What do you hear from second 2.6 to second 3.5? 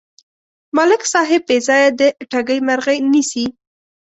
مرغۍ نیسي.